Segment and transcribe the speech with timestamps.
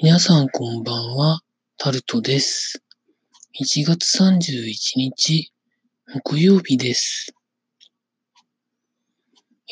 [0.00, 1.40] 皆さんこんばんは、
[1.76, 2.82] タルトです。
[3.60, 5.52] 1月31日、
[6.08, 7.32] 木曜日です。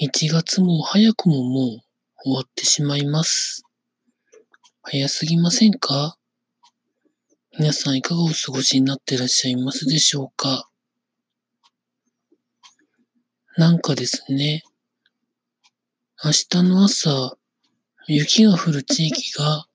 [0.00, 1.80] 1月も早くももう
[2.22, 3.64] 終わってしまいます。
[4.82, 6.16] 早すぎませんか？
[7.58, 10.68] 皆さんいかがお過ごしになってらっしゃいますでしょうか？
[13.56, 14.62] なんかですね、
[16.22, 17.36] 明日の朝、
[18.06, 19.66] 雪が降る地域が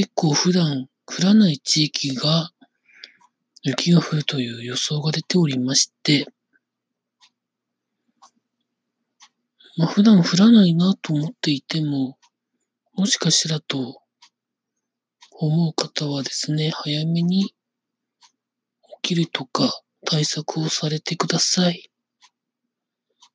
[0.00, 2.52] 結構普段降らない地域が
[3.60, 6.26] 雪が降るという予想が出ておりまして、
[9.76, 12.16] まあ、普段降らないなと思っていても、
[12.94, 14.00] もしかしたらと
[15.32, 17.54] 思う方はですね、早めに起
[19.02, 21.90] きるとか対策をされてください。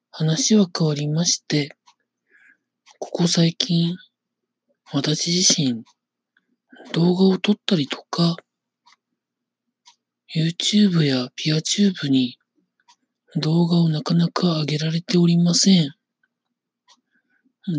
[0.09, 1.77] 話は変わりまして、
[2.97, 3.95] ここ最近、
[4.91, 5.83] 私自身、
[6.93, 8.35] 動画を撮ったりとか、
[10.35, 12.37] YouTube や PeerTube に
[13.37, 15.91] 動画をなかなか上げられておりません。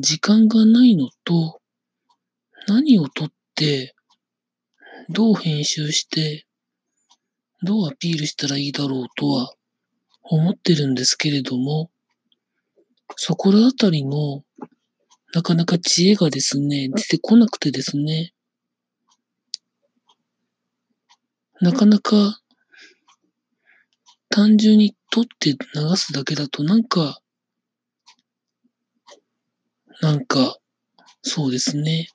[0.00, 1.60] 時間がないのと、
[2.66, 3.94] 何を撮って、
[5.08, 6.46] どう編集して、
[7.62, 9.54] どうアピールしたらいいだろうとは
[10.22, 11.90] 思ってるんですけれども、
[13.16, 14.42] そこらあたりの
[15.32, 18.32] なかなか知恵がですね、出てこなくてですね、
[21.60, 22.40] なかなか
[24.28, 27.20] 単純に撮って流すだけだとなんか、
[30.02, 30.58] なんか、
[31.22, 32.08] そうですね。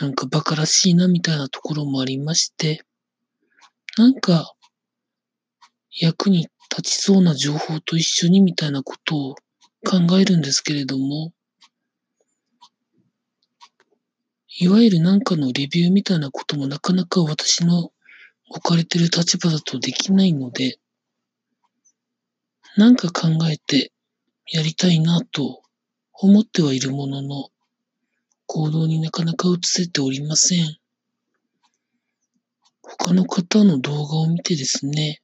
[0.00, 2.84] なんか馬鹿らしいなみたいなところもありまして、
[3.98, 4.54] なんか
[5.98, 9.34] 役に立ちそうな情報と一緒にみたいなことを
[9.84, 11.32] 考えるんですけれども、
[14.62, 17.92] いわゆるなんかのレビューみたいなこともなかなか私の
[18.50, 20.78] 置かれてる立場だとできないので、
[22.76, 23.90] なんか考えて
[24.52, 25.62] やりたいなと
[26.12, 27.48] 思ってはいるものの、
[28.44, 30.76] 行動になかなか移せておりません。
[32.82, 35.22] 他の方の動画を見てですね、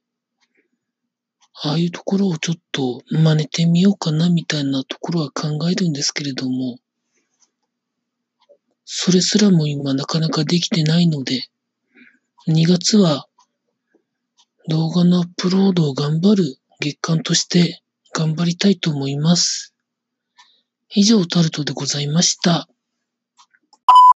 [1.61, 6.79] ああいうところをちょっと真似てみようかなみたいなところは考えるんですけれども、
[8.89, 11.43] それすらも今なかなかできてないので、
[12.47, 13.27] 2月は
[14.69, 17.81] 動画のアップロードを頑張る月間として
[18.13, 19.73] 頑張りたいと思います。
[20.89, 22.69] 以上タルトでございました。